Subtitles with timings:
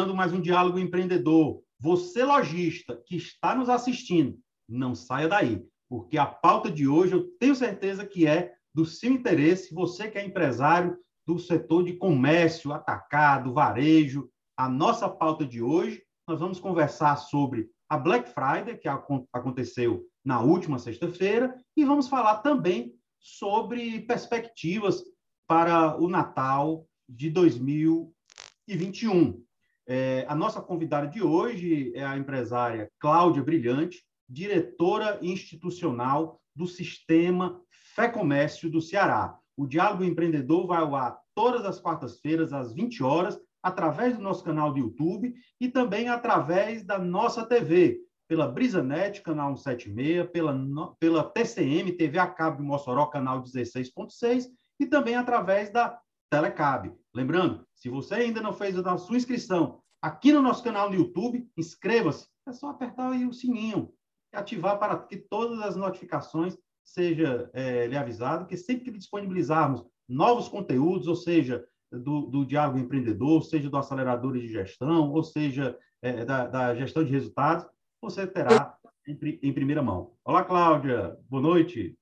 [0.00, 1.62] iniciando mais um diálogo empreendedor.
[1.78, 7.24] Você, lojista, que está nos assistindo, não saia daí, porque a pauta de hoje eu
[7.38, 9.74] tenho certeza que é do seu interesse.
[9.74, 14.30] Você que é empresário do setor de comércio, atacado, varejo.
[14.56, 20.40] A nossa pauta de hoje, nós vamos conversar sobre a Black Friday, que aconteceu na
[20.40, 25.02] última sexta-feira, e vamos falar também sobre perspectivas
[25.46, 29.49] para o Natal de 2021.
[29.86, 37.60] É, a nossa convidada de hoje é a empresária Cláudia Brilhante, diretora institucional do Sistema
[37.94, 39.36] Fé Comércio do Ceará.
[39.56, 44.44] O Diálogo Empreendedor vai ao ar todas as quartas-feiras, às 20 horas, através do nosso
[44.44, 50.54] canal do YouTube e também através da nossa TV, pela BrisaNet, canal 176, pela,
[50.98, 54.44] pela TCM, TV a cabo de Mossoró, canal 16.6,
[54.78, 55.98] e também através da
[56.30, 56.94] Telecab.
[57.14, 61.48] Lembrando, se você ainda não fez a sua inscrição aqui no nosso canal no YouTube,
[61.56, 62.28] inscreva-se.
[62.46, 63.92] É só apertar aí o sininho
[64.32, 69.84] e ativar para que todas as notificações seja é, lhe avisado que sempre que disponibilizarmos
[70.08, 75.76] novos conteúdos, ou seja, do, do Diálogo Empreendedor, seja do acelerador de gestão, ou seja,
[76.02, 77.66] é, da, da, gestão de resultados,
[78.00, 80.12] você terá em, em primeira mão.
[80.24, 81.16] Olá, Cláudia.
[81.28, 81.96] Boa noite.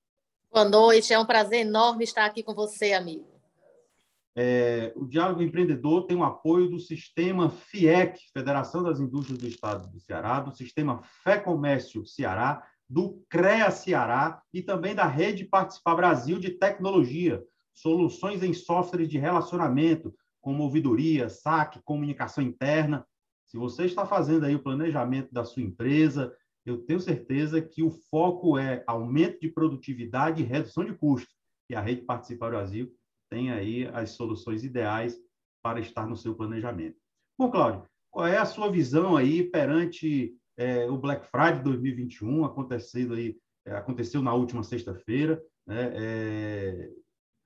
[0.50, 1.12] Boa noite.
[1.12, 3.37] É um prazer enorme estar aqui com você, amigo.
[4.40, 9.90] É, o Diálogo Empreendedor tem o apoio do Sistema FIEC, Federação das Indústrias do Estado
[9.90, 15.96] do Ceará, do Sistema Fé Comércio Ceará, do CREA Ceará e também da Rede Participar
[15.96, 17.42] Brasil de Tecnologia,
[17.74, 23.04] soluções em softwares de relacionamento, como ouvidoria, saque, comunicação interna.
[23.44, 26.32] Se você está fazendo aí o planejamento da sua empresa,
[26.64, 31.34] eu tenho certeza que o foco é aumento de produtividade e redução de custos.
[31.68, 32.96] E a Rede Participar Brasil
[33.30, 35.18] tem aí as soluções ideais
[35.62, 36.96] para estar no seu planejamento.
[37.38, 43.14] Bom, Cláudio, qual é a sua visão aí perante é, o Black Friday 2021, acontecendo
[43.14, 45.92] aí, é, aconteceu na última sexta-feira, né?
[45.94, 46.90] É,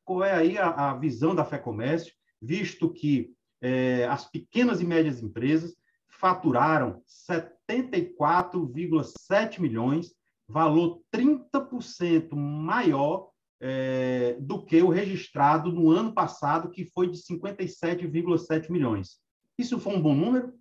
[0.05, 4.85] qual é aí a, a, visão da Fé Comércio, visto que é, as pequenas e
[4.85, 5.77] médias empresas
[6.09, 10.15] faturaram 74,7 milhões,
[10.49, 13.32] valor 30% maior
[13.65, 19.21] é, do que o registrado no ano passado, que foi de 57,7 milhões.
[19.57, 20.53] Isso foi um bom número?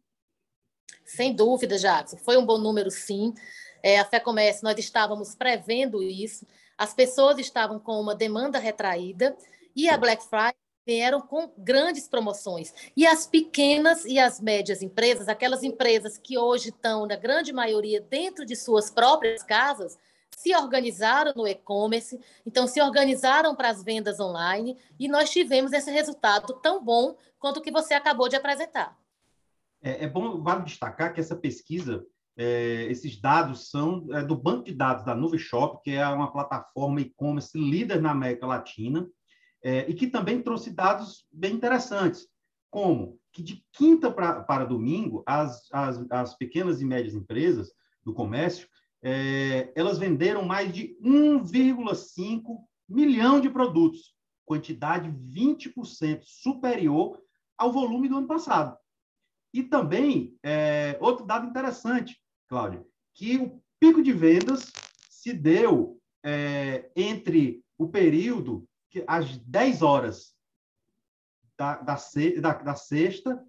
[1.03, 2.17] Sem dúvida, Jackson.
[2.17, 3.33] Foi um bom número, sim.
[3.81, 6.45] É, a Fé Comércio, nós estávamos prevendo isso.
[6.77, 9.35] As pessoas estavam com uma demanda retraída
[9.75, 10.53] e a Black Friday
[10.85, 12.71] vieram com grandes promoções.
[12.95, 17.99] E as pequenas e as médias empresas, aquelas empresas que hoje estão, na grande maioria,
[17.99, 19.97] dentro de suas próprias casas,
[20.35, 25.91] se organizaram no e-commerce, então se organizaram para as vendas online e nós tivemos esse
[25.91, 28.97] resultado tão bom quanto o que você acabou de apresentar.
[29.81, 32.05] É, é bom, vale destacar que essa pesquisa,
[32.37, 37.01] é, esses dados são é, do banco de dados da Nuveshop, que é uma plataforma
[37.01, 39.07] e-commerce líder na América Latina,
[39.63, 42.27] é, e que também trouxe dados bem interessantes,
[42.69, 47.71] como que de quinta pra, para domingo, as, as, as pequenas e médias empresas
[48.03, 48.67] do comércio
[49.03, 57.21] é, elas venderam mais de 1,5 milhão de produtos, quantidade 20% superior
[57.57, 58.77] ao volume do ano passado.
[59.53, 64.71] E também, é, outro dado interessante, Cláudia, que o pico de vendas
[65.09, 70.35] se deu é, entre o período, que, às 10 horas
[71.57, 71.97] da, da,
[72.39, 73.45] da, da sexta,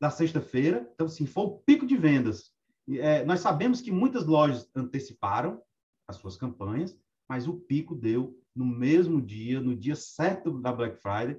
[0.00, 2.52] da sexta-feira, então, assim, foi o pico de vendas
[2.90, 5.60] é, nós sabemos que muitas lojas anteciparam
[6.06, 10.96] as suas campanhas, mas o pico deu no mesmo dia, no dia certo da Black
[10.96, 11.38] Friday,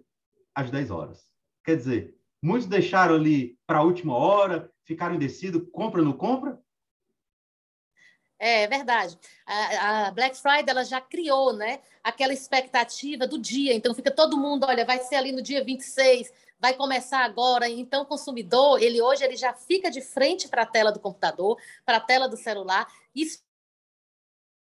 [0.54, 1.28] às 10 horas.
[1.64, 6.62] Quer dizer, muitos deixaram ali para a última hora, ficaram indecidos, compra ou não compra?
[8.40, 9.20] É, é verdade.
[9.46, 13.74] A, a, Black Friday ela já criou, né, aquela expectativa do dia.
[13.74, 17.70] Então fica todo mundo, olha, vai ser ali no dia 26, vai começar agora.
[17.70, 21.58] Então, o consumidor, ele hoje ele já fica de frente para a tela do computador,
[21.86, 23.26] para a tela do celular, e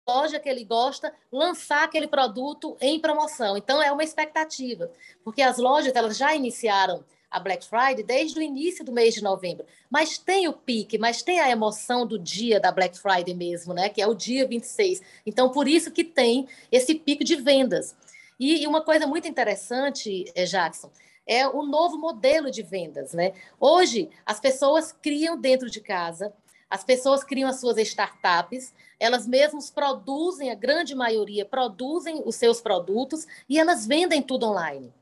[0.08, 3.56] loja que ele gosta lançar aquele produto em promoção.
[3.56, 4.92] Então, é uma expectativa,
[5.24, 9.24] porque as lojas elas já iniciaram a Black Friday desde o início do mês de
[9.24, 9.66] novembro.
[9.90, 13.90] Mas tem o pique, mas tem a emoção do dia da Black Friday mesmo, né?
[13.90, 15.02] Que é o dia 26.
[15.26, 17.96] Então, por isso que tem esse pico de vendas.
[18.40, 20.92] E, e uma coisa muito interessante, eh, Jackson,
[21.26, 23.34] é o novo modelo de vendas, né?
[23.60, 26.34] Hoje, as pessoas criam dentro de casa,
[26.70, 32.62] as pessoas criam as suas startups, elas mesmas produzem, a grande maioria produzem os seus
[32.62, 34.94] produtos e elas vendem tudo online.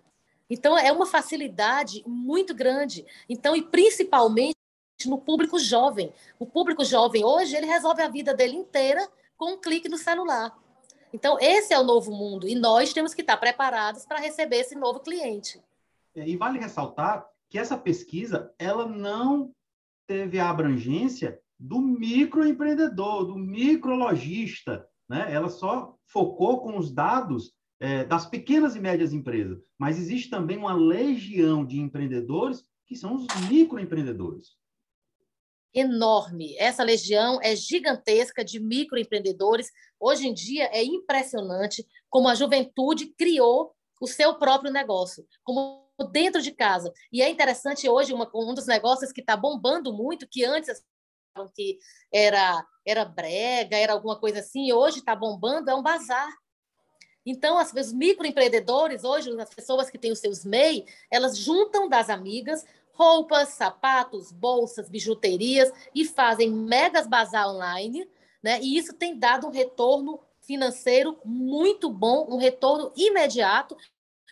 [0.50, 3.06] Então, é uma facilidade muito grande.
[3.30, 4.58] Então, e principalmente
[5.06, 6.14] no público jovem.
[6.38, 9.08] O público jovem hoje, ele resolve a vida dele inteira
[9.38, 10.56] com um clique no celular.
[11.14, 14.76] Então, esse é o novo mundo e nós temos que estar preparados para receber esse
[14.76, 15.62] novo cliente.
[16.16, 19.54] E vale ressaltar que essa pesquisa ela não
[20.08, 25.32] teve a abrangência do microempreendedor, do micrologista, né?
[25.32, 30.58] Ela só focou com os dados é, das pequenas e médias empresas, mas existe também
[30.58, 34.56] uma legião de empreendedores que são os microempreendedores.
[35.74, 36.56] Enorme.
[36.58, 39.70] Essa legião é gigantesca de microempreendedores.
[40.00, 46.42] Hoje em dia é impressionante como a juventude criou o seu próprio negócio, como dentro
[46.42, 46.92] de casa.
[47.12, 50.84] E é interessante hoje uma, um dos negócios que está bombando muito, que antes
[51.56, 51.80] que
[52.12, 56.30] era era brega, era alguma coisa assim, e hoje está bombando, é um bazar.
[57.26, 62.10] Então, as, os microempreendedores, hoje, as pessoas que têm os seus MEI, elas juntam das
[62.10, 68.08] amigas roupas, sapatos, bolsas, bijuterias e fazem megas bazar online,
[68.44, 68.60] né?
[68.62, 73.78] E isso tem dado um retorno financeiro muito bom, um retorno imediato,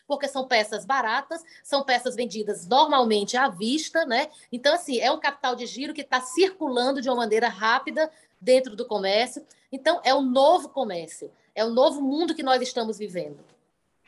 [0.10, 4.28] porque são peças baratas, são peças vendidas normalmente à vista, né?
[4.52, 8.12] Então, assim, é um capital de giro que está circulando de uma maneira rápida
[8.42, 9.46] dentro do comércio.
[9.72, 13.38] Então, é o novo comércio, é o novo mundo que nós estamos vivendo.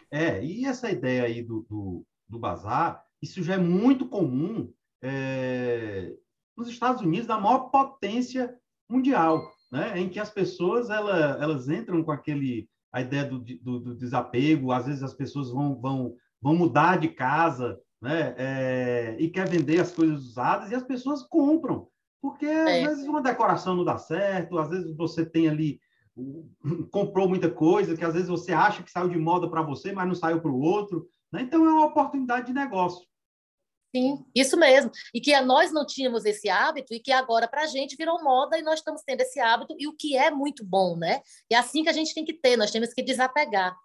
[0.09, 6.13] É, e essa ideia aí do, do, do bazar, isso já é muito comum é,
[6.57, 8.57] nos Estados Unidos, da maior potência
[8.89, 9.99] mundial, né?
[9.99, 14.71] em que as pessoas ela, elas entram com aquele a ideia do, do, do, desapego,
[14.71, 18.33] às vezes as pessoas vão, vão, vão mudar de casa né?
[18.37, 21.87] É, e quer vender as coisas usadas e as pessoas compram,
[22.19, 22.83] porque é.
[22.83, 25.79] às vezes uma decoração não dá certo, às vezes você tem ali
[26.91, 30.07] comprou muita coisa que às vezes você acha que saiu de moda para você, mas
[30.07, 31.43] não saiu para o outro, né?
[31.43, 33.05] então é uma oportunidade de negócio.
[33.93, 34.89] Sim, isso mesmo.
[35.13, 38.57] E que nós não tínhamos esse hábito e que agora para a gente virou moda
[38.57, 41.21] e nós estamos tendo esse hábito e o que é muito bom, né?
[41.49, 43.75] É assim que a gente tem que ter, nós temos que desapegar.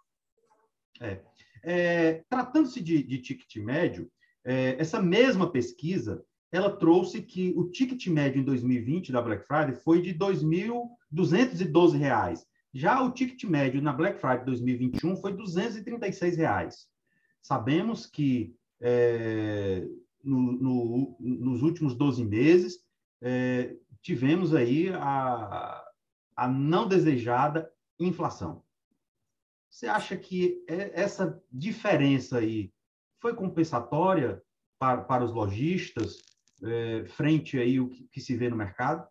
[1.01, 1.19] É.
[1.65, 4.09] é Tratando-se de, de, ticket médio,
[4.45, 9.75] é, essa mesma pesquisa, ela trouxe que o ticket médio em 2020 da Black Friday
[9.75, 12.45] foi de R$ 2.212.
[12.73, 16.87] Já o ticket médio na Black Friday 2021 foi 236 reais.
[17.43, 19.56] Sabemos que é,
[20.27, 22.79] no, no, nos últimos 12 meses,
[23.23, 25.85] é, tivemos aí a,
[26.37, 28.65] a não desejada inflação.
[29.71, 32.73] Você acha que é, essa diferença aí
[33.21, 34.43] foi compensatória
[34.79, 36.19] para, para os lojistas
[36.63, 39.07] é, frente aí o que, que, se vê no mercado?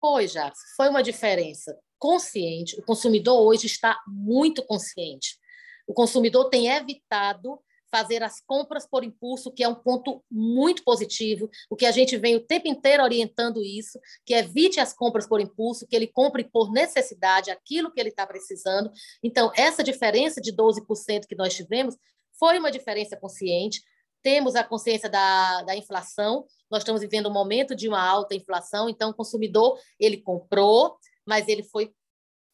[0.00, 0.52] Foi, já.
[0.76, 2.78] Foi uma diferença consciente.
[2.78, 5.38] O consumidor hoje está muito consciente.
[5.86, 7.58] O consumidor tem evitado
[7.94, 12.16] fazer as compras por impulso, que é um ponto muito positivo, o que a gente
[12.16, 16.42] vem o tempo inteiro orientando isso, que evite as compras por impulso, que ele compre
[16.42, 18.90] por necessidade aquilo que ele está precisando.
[19.22, 21.96] Então, essa diferença de 12% que nós tivemos
[22.36, 23.80] foi uma diferença consciente.
[24.24, 28.88] Temos a consciência da, da inflação, nós estamos vivendo um momento de uma alta inflação,
[28.88, 31.94] então o consumidor, ele comprou, mas ele foi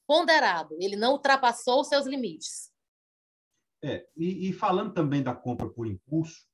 [0.06, 2.69] ponderado, ele não ultrapassou os seus limites.
[3.82, 6.46] É, e, e, falando também da compra por impulso,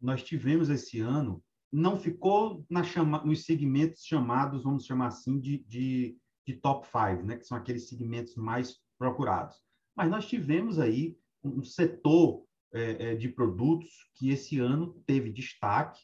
[0.00, 5.58] nós tivemos esse ano, não ficou na chama, nos segmentos chamados, vamos chamar assim, de,
[5.58, 9.56] de, de top five, né, que são aqueles segmentos mais procurados.
[9.94, 16.00] Mas nós tivemos aí um setor é, é, de produtos que esse ano teve destaque,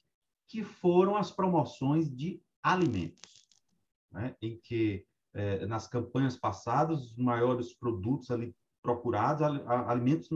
[0.46, 3.20] que foram as promoções de alimentos,
[4.10, 10.28] né, em que é, nas campanhas passadas os maiores produtos ali procurados, alimentos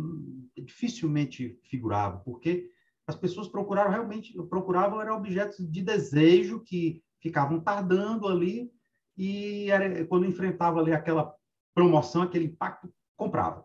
[0.56, 2.70] dificilmente figuravam, porque
[3.06, 8.70] as pessoas procuraram realmente, procuravam eram objetos de desejo que ficavam tardando ali
[9.16, 11.34] e era, quando enfrentava ali aquela
[11.74, 13.64] promoção, aquele impacto, comprava.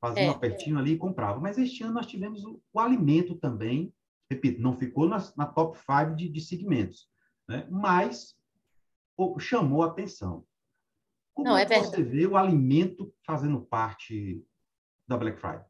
[0.00, 1.40] Fazia é, um apertinho ali e comprava.
[1.40, 3.92] Mas este ano nós tivemos o, o alimento também,
[4.30, 7.08] repito, não ficou na, na top 5 de, de segmentos,
[7.46, 7.66] né?
[7.70, 8.34] mas
[9.38, 10.44] chamou a atenção.
[11.34, 14.44] Como Não, é, é você vê o alimento fazendo parte
[15.06, 15.64] da Black Friday?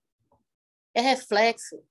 [0.94, 1.82] É reflexo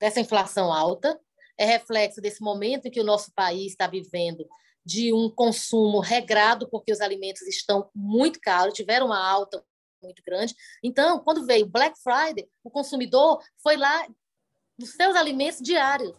[0.00, 1.20] dessa inflação alta,
[1.56, 4.46] é reflexo desse momento em que o nosso país está vivendo
[4.84, 9.62] de um consumo regrado, porque os alimentos estão muito caros, tiveram uma alta
[10.02, 10.54] muito grande.
[10.82, 14.08] Então, quando veio Black Friday, o consumidor foi lá
[14.78, 16.12] nos seus alimentos diários.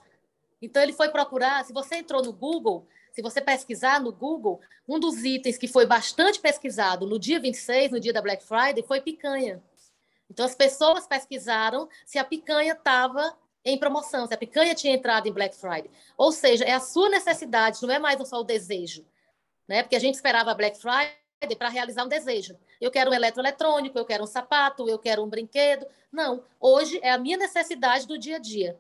[0.62, 2.88] Então, ele foi procurar, se você entrou no Google,
[3.20, 7.92] se você pesquisar no Google, um dos itens que foi bastante pesquisado no dia 26,
[7.92, 9.62] no dia da Black Friday, foi picanha.
[10.30, 15.28] Então, as pessoas pesquisaram se a picanha estava em promoção, se a picanha tinha entrado
[15.28, 15.92] em Black Friday.
[16.18, 19.06] Ou seja, é a sua necessidade, não é mais só o desejo.
[19.68, 19.84] Né?
[19.84, 22.58] Porque a gente esperava Black Friday para realizar um desejo.
[22.80, 25.86] Eu quero um eletroeletrônico, eu quero um sapato, eu quero um brinquedo.
[26.10, 28.80] Não, hoje é a minha necessidade do dia a dia.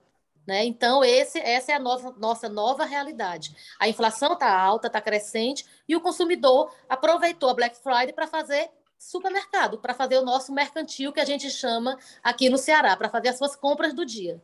[0.50, 0.66] Né?
[0.66, 3.56] Então, esse, essa é a nossa, nossa nova realidade.
[3.80, 8.68] A inflação está alta, está crescente, e o consumidor aproveitou a Black Friday para fazer
[8.98, 13.28] supermercado, para fazer o nosso mercantil, que a gente chama aqui no Ceará, para fazer
[13.28, 14.42] as suas compras do dia.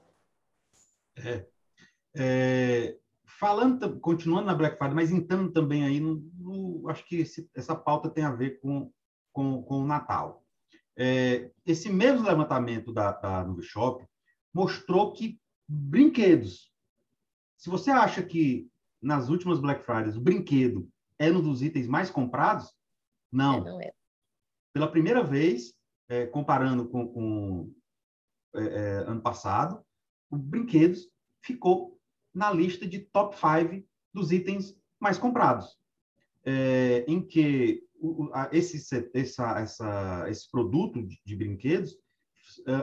[1.17, 1.43] É.
[2.15, 7.49] é falando, continuando na Black Friday, mas entrando também aí, no, no acho que esse,
[7.55, 8.91] essa pauta tem a ver com,
[9.33, 10.43] com, com o Natal.
[10.95, 14.05] É, esse mesmo levantamento da, da Nuvem Shop
[14.53, 16.71] mostrou que brinquedos,
[17.57, 18.69] se você acha que
[19.01, 22.73] nas últimas Black Fridays o brinquedo é um dos itens mais comprados,
[23.31, 23.55] não.
[23.55, 23.93] É, não é.
[24.73, 25.73] Pela primeira vez,
[26.09, 27.73] é, comparando com, com
[28.53, 29.83] é, é ano passado,
[30.29, 31.09] o brinquedos
[31.41, 31.99] ficou
[32.33, 35.77] na lista de top 5 dos itens mais comprados,
[36.43, 38.77] é, em que o, a, esse,
[39.13, 41.97] essa, essa, esse produto de, de brinquedos,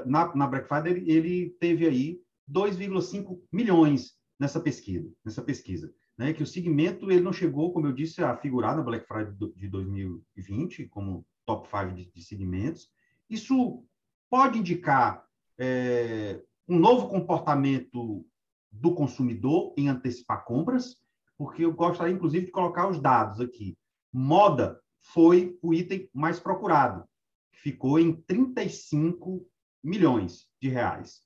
[0.04, 2.20] na, na Black Friday, ele teve aí
[2.50, 6.32] 2,5 milhões nessa pesquisa, nessa pesquisa, né?
[6.32, 9.68] Que o segmento ele não chegou, como eu disse, a figurar na Black Friday de
[9.68, 12.90] 2020 como top 5 de, de segmentos.
[13.28, 13.84] Isso
[14.28, 15.24] pode indicar
[15.58, 18.24] é, um novo comportamento
[18.70, 20.96] do consumidor em antecipar compras,
[21.36, 23.76] porque eu gostaria, inclusive, de colocar os dados aqui.
[24.12, 27.04] Moda foi o item mais procurado,
[27.52, 29.46] ficou em 35
[29.82, 31.22] milhões de reais.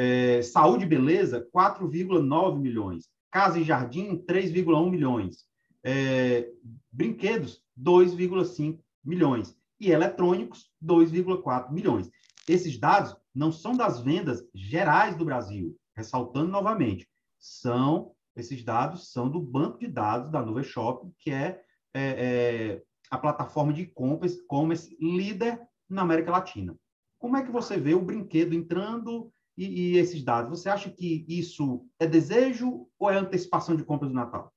[0.00, 3.08] É, saúde e beleza, 4,9 milhões.
[3.32, 5.44] Casa e jardim, 3,1 milhões.
[5.82, 6.48] É,
[6.92, 9.56] brinquedos, 2,5 milhões.
[9.80, 12.08] E eletrônicos, 2,4 milhões.
[12.48, 17.08] Esses dados não são das vendas gerais do Brasil, ressaltando novamente,
[17.40, 21.60] são esses dados são do banco de dados da Nuvem Shop, que é,
[21.92, 26.76] é, é a plataforma de e-commerce líder na América Latina.
[27.18, 30.50] Como é que você vê o brinquedo entrando e, e, esses dados?
[30.50, 34.54] Você acha que isso é desejo ou é antecipação de compras do Natal?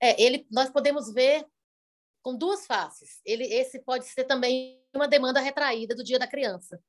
[0.00, 1.46] É, ele, nós podemos ver
[2.22, 3.20] com duas faces.
[3.24, 6.82] Ele, esse pode ser também uma demanda retraída do Dia da Criança.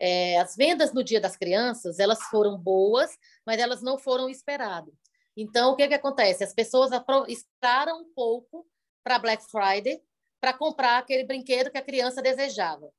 [0.00, 4.94] É, as vendas no Dia das Crianças elas foram boas, mas elas não foram esperadas.
[5.36, 6.42] Então, o que, que acontece?
[6.42, 6.90] As pessoas
[7.28, 8.66] esperaram um pouco
[9.04, 10.02] para Black Friday
[10.40, 12.90] para comprar aquele brinquedo que a criança desejava.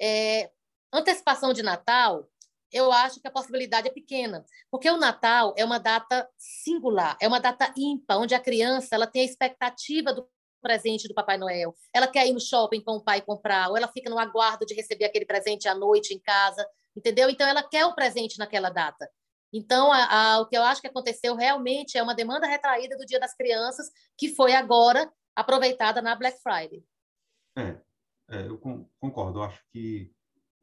[0.00, 0.50] É,
[0.92, 2.28] antecipação de Natal
[2.72, 7.28] eu acho que a possibilidade é pequena, porque o Natal é uma data singular, é
[7.28, 10.26] uma data ímpar, onde a criança ela tem a expectativa do
[10.60, 11.74] presente do Papai Noel.
[11.92, 14.74] Ela quer ir no shopping com o pai comprar, ou ela fica no aguardo de
[14.74, 17.28] receber aquele presente à noite em casa, entendeu?
[17.28, 19.10] Então ela quer o presente naquela data.
[19.52, 23.04] Então, a, a, o que eu acho que aconteceu realmente é uma demanda retraída do
[23.04, 26.82] Dia das Crianças, que foi agora aproveitada na Black Friday.
[27.58, 27.76] É,
[28.30, 28.58] é eu
[28.98, 29.40] concordo.
[29.40, 30.10] Eu acho que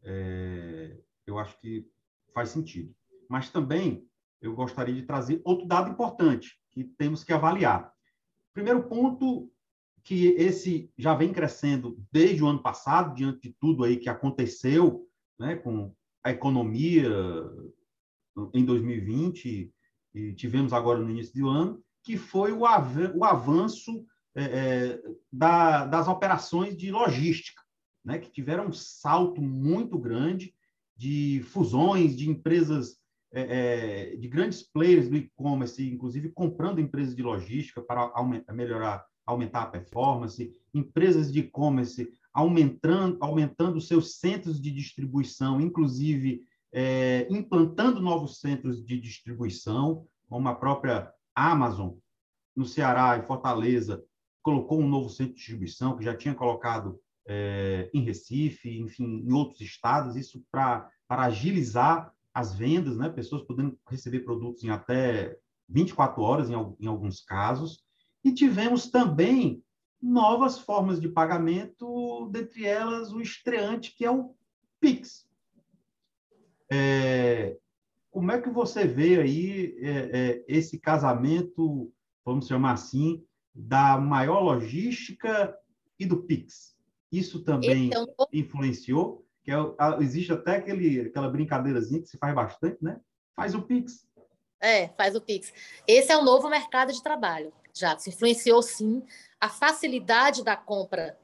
[0.04, 0.98] é,
[1.28, 1.88] eu acho que
[2.34, 2.94] faz sentido.
[3.30, 4.08] Mas também
[4.42, 7.92] eu gostaria de trazer outro dado importante que temos que avaliar.
[8.54, 9.52] Primeiro ponto
[10.04, 15.08] que esse já vem crescendo desde o ano passado, diante de tudo aí que aconteceu,
[15.38, 15.94] né, com
[16.24, 17.10] a economia
[18.54, 19.74] em 2020
[20.14, 24.06] e tivemos agora no início do ano, que foi o, av o avanço
[24.36, 25.00] é,
[25.32, 27.62] da, das operações de logística,
[28.04, 30.54] né, que tiveram um salto muito grande
[31.00, 32.98] de fusões de empresas,
[33.32, 39.06] é, é, de grandes players do e-commerce, inclusive comprando empresas de logística para aumentar, melhorar,
[39.26, 46.42] aumentar a performance, empresas de e-commerce aumentando, aumentando seus centros de distribuição, inclusive
[46.74, 51.94] é, implantando novos centros de distribuição, como a própria Amazon,
[52.54, 54.04] no Ceará e Fortaleza,
[54.44, 59.32] colocou um novo centro de distribuição, que já tinha colocado é, em Recife, enfim, em
[59.32, 63.10] outros estados, isso para agilizar as vendas, né?
[63.10, 67.84] pessoas podendo receber produtos em até 24 horas, em, em alguns casos.
[68.24, 69.64] E tivemos também
[70.02, 74.34] novas formas de pagamento, dentre elas o estreante, que é o
[74.80, 75.28] Pix.
[76.72, 77.58] É,
[78.12, 81.92] como é que você vê aí é, é, esse casamento,
[82.24, 83.24] vamos chamar assim,
[83.54, 85.56] da maior logística
[85.98, 86.79] e do Pix?
[87.12, 89.58] Isso também então, influenciou, que é,
[90.02, 93.00] existe até aquele, aquela brincadeirazinha que se faz bastante, né?
[93.36, 94.08] Faz o Pix.
[94.62, 95.54] É, faz o Pix.
[95.88, 99.04] Esse é o novo mercado de trabalho, já se influenciou sim.
[99.40, 101.18] A facilidade da compra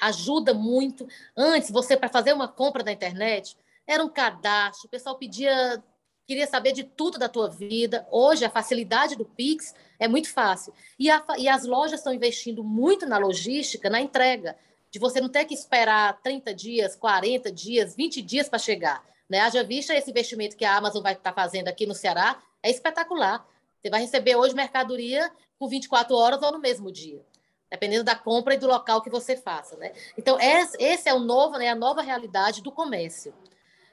[0.00, 1.06] ajuda muito.
[1.36, 5.82] Antes, você, para fazer uma compra na internet, era um cadastro, o pessoal pedia
[6.30, 8.06] queria saber de tudo da tua vida.
[8.08, 10.72] Hoje, a facilidade do Pix é muito fácil.
[10.96, 14.56] E, a, e as lojas estão investindo muito na logística, na entrega,
[14.90, 19.04] de você não ter que esperar 30 dias, 40 dias, 20 dias para chegar.
[19.28, 19.40] Né?
[19.40, 22.70] Haja vista esse investimento que a Amazon vai estar tá fazendo aqui no Ceará, é
[22.70, 23.46] espetacular.
[23.80, 27.24] Você vai receber hoje mercadoria com 24 horas ou no mesmo dia,
[27.70, 29.76] dependendo da compra e do local que você faça.
[29.76, 29.92] Né?
[30.18, 33.32] Então, esse é o novo, né, a nova realidade do comércio.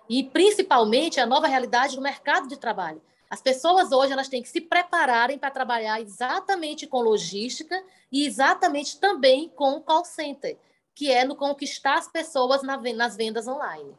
[0.10, 3.02] E, principalmente, a nova realidade do mercado de trabalho.
[3.30, 8.98] As pessoas hoje elas têm que se prepararem para trabalhar exatamente com logística e exatamente
[9.00, 10.58] também com call center,
[10.98, 13.94] que é no conquistar as pessoas nas vendas online.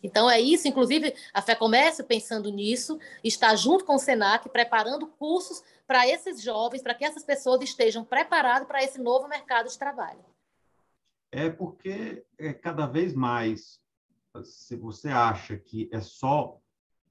[0.00, 0.68] Então, é isso.
[0.68, 6.40] Inclusive, a Fé Comércio, pensando nisso, está junto com o SENAC, preparando cursos para esses
[6.40, 10.20] jovens, para que essas pessoas estejam preparadas para esse novo mercado de trabalho.
[11.32, 13.80] É porque é, cada vez mais,
[14.44, 16.56] se você acha que é só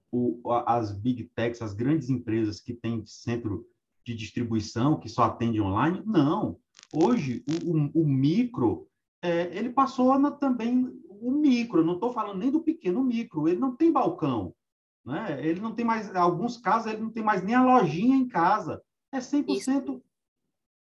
[0.10, 3.68] o, as big techs, as grandes empresas que têm centro
[4.06, 6.58] de distribuição, que só atende online, não.
[6.94, 8.87] Hoje, o, o, o micro,
[9.22, 13.60] é, ele passou na, também o micro, não estou falando nem do pequeno, micro, ele
[13.60, 14.54] não tem balcão,
[15.06, 15.40] né?
[15.42, 18.28] Ele não tem mais, em alguns casos, ele não tem mais nem a lojinha em
[18.28, 18.82] casa.
[19.12, 20.02] É 100%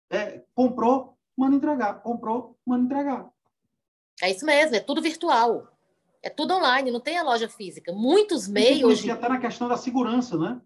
[0.09, 3.29] é, comprou, manda entregar, comprou, manda entregar.
[4.21, 5.71] É isso mesmo, é tudo virtual.
[6.21, 7.93] É tudo online, não tem a loja física.
[7.93, 8.99] Muitos meios.
[8.99, 9.11] Hoje...
[9.11, 10.59] até na questão da segurança, né?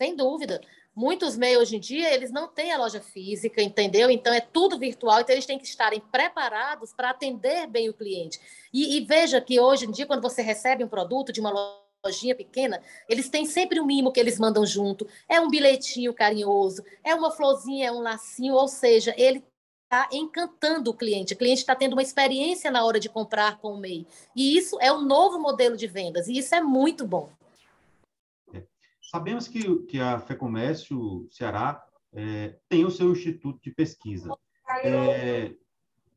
[0.00, 0.60] Sem dúvida.
[0.98, 4.10] Muitos meios hoje em dia, eles não têm a loja física, entendeu?
[4.10, 8.40] Então é tudo virtual, então eles têm que estarem preparados para atender bem o cliente.
[8.72, 11.52] E, e, veja que hoje em dia, quando você recebe um produto de uma
[12.04, 15.06] lojinha pequena, eles têm sempre um mimo que eles mandam junto.
[15.28, 19.44] É um bilhetinho carinhoso, é uma florzinha, é um lacinho, ou seja, ele
[19.84, 21.32] está encantando o cliente.
[21.32, 24.04] O cliente está tendo uma experiência na hora de comprar com o MEI.
[24.34, 27.37] E isso é o novo modelo de vendas, e isso é muito bom.
[29.10, 34.30] Sabemos que, que a FEComércio Ceará é, tem o seu instituto de pesquisa.
[34.84, 35.54] É,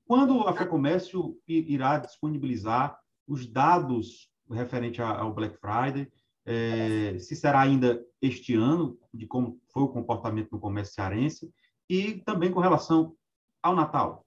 [0.05, 6.11] quando a FEComércio irá disponibilizar os dados referente ao Black Friday,
[6.45, 11.49] é, se será ainda este ano, de como foi o comportamento no comércio cearense,
[11.89, 13.15] e também com relação
[13.63, 14.25] ao Natal.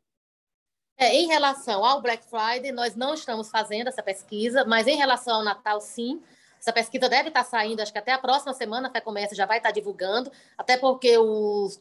[0.97, 5.37] É, em relação ao Black Friday, nós não estamos fazendo essa pesquisa, mas em relação
[5.37, 6.23] ao Natal, sim.
[6.65, 9.59] Essa pesquisa deve estar saindo, acho que até a próxima semana a FEComércio já vai
[9.59, 11.79] estar divulgando, até porque os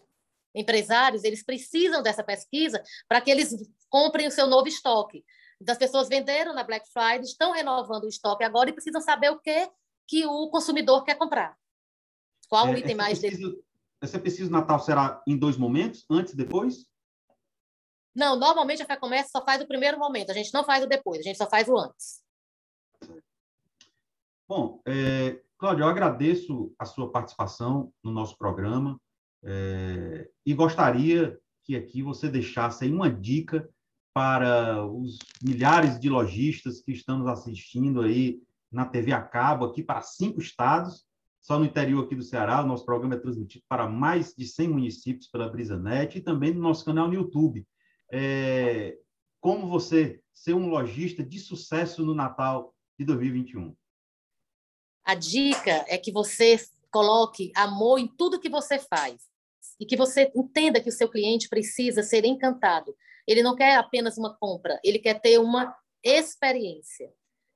[0.54, 3.56] empresários eles precisam dessa pesquisa para que eles
[3.90, 5.24] comprem o seu novo estoque.
[5.62, 9.30] Então, as pessoas venderam na Black Friday, estão renovando o estoque agora e precisam saber
[9.30, 9.72] o que,
[10.06, 11.58] que o consumidor quer comprar.
[12.50, 13.64] Qual é, o item mais pesquisa, dele?
[14.02, 16.86] Essa pesquisa Natal será em dois momentos, antes e depois?
[18.14, 21.22] Não, normalmente a FEComércio só faz o primeiro momento, a gente não faz o depois,
[21.22, 22.23] a gente só faz o antes.
[24.56, 29.02] Bom, é, Cláudio, eu agradeço a sua participação no nosso programa
[29.44, 33.68] é, e gostaria que aqui você deixasse uma dica
[34.14, 39.82] para os milhares de lojistas que estão nos assistindo aí na TV a cabo, aqui
[39.82, 41.04] para cinco estados,
[41.42, 42.62] só no interior aqui do Ceará.
[42.62, 46.62] O nosso programa é transmitido para mais de 100 municípios pela BrisaNet e também no
[46.62, 47.66] nosso canal no YouTube.
[48.12, 49.00] É,
[49.42, 53.76] como você ser um lojista de sucesso no Natal de 2021?
[55.06, 56.60] A dica é que você
[56.92, 59.22] coloque amor em tudo que você faz
[59.80, 62.96] e que você entenda que o seu cliente precisa ser encantado.
[63.28, 67.12] Ele não quer apenas uma compra, ele quer ter uma experiência.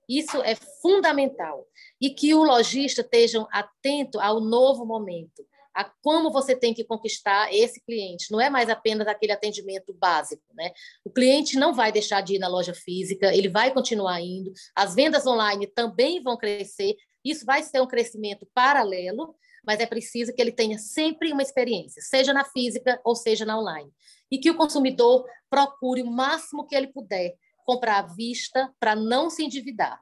[0.10, 1.67] Isso é fundamental.
[2.01, 7.53] E que o lojista esteja atento ao novo momento, a como você tem que conquistar
[7.53, 8.31] esse cliente.
[8.31, 10.71] Não é mais apenas aquele atendimento básico, né?
[11.05, 14.51] O cliente não vai deixar de ir na loja física, ele vai continuar indo.
[14.73, 16.95] As vendas online também vão crescer
[17.29, 19.35] isso vai ser um crescimento paralelo,
[19.65, 23.59] mas é preciso que ele tenha sempre uma experiência, seja na física ou seja na
[23.59, 23.91] online.
[24.31, 27.35] E que o consumidor procure o máximo que ele puder
[27.65, 30.01] comprar à vista para não se endividar.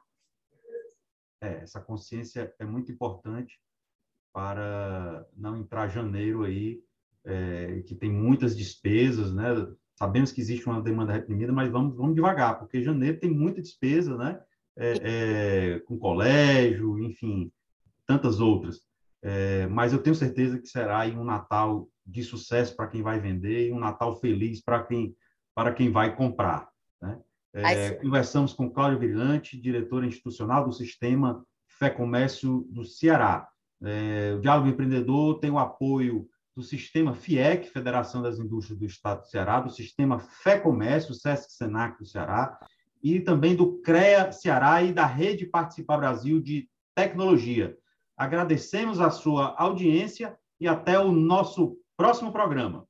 [1.40, 3.58] É, essa consciência é muito importante
[4.32, 6.80] para não entrar janeiro aí,
[7.24, 9.44] é, que tem muitas despesas, né?
[9.98, 14.16] Sabemos que existe uma demanda reprimida, mas vamos, vamos devagar, porque janeiro tem muita despesa,
[14.16, 14.40] né?
[14.76, 17.50] É, é, com colégio, enfim,
[18.06, 18.80] tantas outras.
[19.22, 23.68] É, mas eu tenho certeza que será um Natal de sucesso para quem vai vender
[23.68, 25.16] e um Natal feliz para quem,
[25.54, 26.68] para quem vai comprar.
[27.00, 27.18] Né?
[27.54, 33.48] É, conversamos com Cláudio Virante, diretora institucional do Sistema Fé Comércio do Ceará.
[33.82, 39.20] É, o Diálogo Empreendedor tem o apoio do Sistema FIEC, Federação das Indústrias do Estado
[39.20, 42.58] do Ceará, do Sistema Fé Comércio, Sesc Senac do Ceará,
[43.02, 47.76] e também do CREA Ceará e da Rede Participar Brasil de Tecnologia.
[48.16, 52.85] Agradecemos a sua audiência e até o nosso próximo programa.